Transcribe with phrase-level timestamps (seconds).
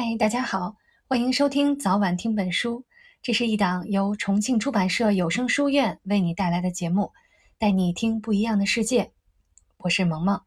[0.00, 0.76] 嗨，大家好，
[1.08, 2.84] 欢迎收听早晚听本书。
[3.20, 7.12] 这是一档由重庆出版社有声书院为你带来的节目，
[7.58, 9.10] 带你听不一样的世界。
[9.78, 10.40] 我是萌萌。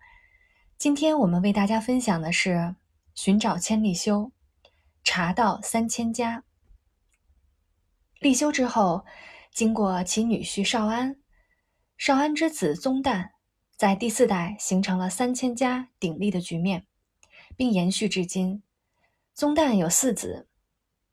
[0.77, 2.49] 今天我们为大家分享的是
[3.13, 4.21] 《寻找千利休》，
[5.03, 6.45] 茶道三千家。
[8.21, 9.03] 立休之后，
[9.53, 11.17] 经过其女婿少安，
[11.97, 13.31] 少安之子宗旦，
[13.75, 16.85] 在第四代形成了三千家鼎立的局面，
[17.57, 18.63] 并延续至今。
[19.33, 20.47] 宗旦有四子，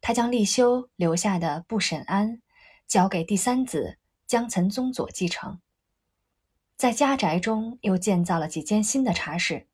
[0.01, 2.43] 他将立休留下的不审安
[2.87, 5.61] 交给第三子江岑宗佐继承，
[6.77, 9.67] 在家宅中又建造了几间新的茶室，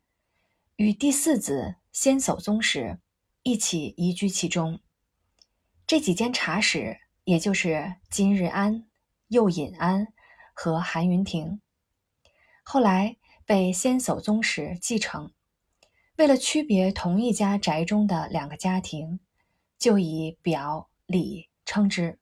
[0.77, 3.01] 与第四子先叟宗室
[3.43, 4.81] 一起移居其中。
[5.87, 8.87] 这几间茶室，也就是金日安、
[9.29, 10.13] 右隐安
[10.55, 11.61] 和韩云亭，
[12.63, 15.34] 后来被先叟宗室继承。
[16.17, 19.19] 为了区别同一家宅中的两个家庭，
[19.79, 22.21] 就以表里称之，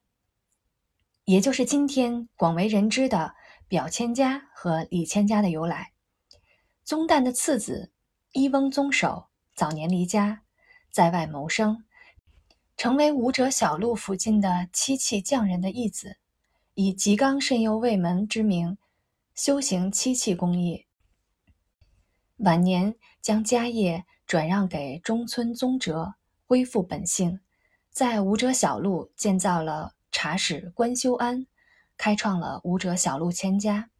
[1.24, 3.34] 也就是今天广为人知的
[3.68, 5.92] 表千家和里千家的由来。
[6.84, 7.92] 宗旦的次子
[8.32, 10.42] 伊翁宗守早年离家，
[10.90, 11.84] 在外谋生，
[12.78, 16.16] 成为武者小路附近的漆器匠人的义子，
[16.72, 18.78] 以吉冈慎右卫门之名
[19.34, 20.86] 修行漆器工艺。
[22.42, 26.14] 晚年将家业转让给中村宗哲，
[26.48, 27.38] 恢复本姓，
[27.92, 31.46] 在武者小路建造了茶室关修庵，
[31.96, 33.90] 开创了武者小路千家。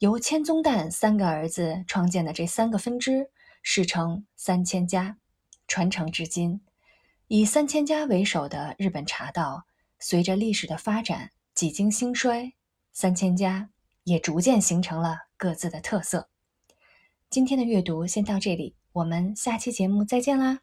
[0.00, 3.30] 由千宗旦三个儿子创建的这三个分支，
[3.62, 5.16] 世称三千家，
[5.66, 6.60] 传承至今。
[7.28, 9.64] 以三千家为首的日本茶道，
[9.98, 12.52] 随着历史的发展几经兴衰，
[12.92, 13.70] 三千家
[14.04, 16.28] 也逐渐形成了各自的特色。
[17.32, 20.60] 今天的阅读先到这里，我们下期节目再见啦！